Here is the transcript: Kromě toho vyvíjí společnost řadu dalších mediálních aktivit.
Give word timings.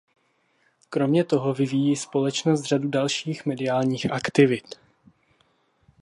Kromě 0.89 1.23
toho 1.23 1.53
vyvíjí 1.53 1.95
společnost 1.95 2.63
řadu 2.63 2.89
dalších 2.89 3.45
mediálních 3.45 4.11
aktivit. 4.11 4.65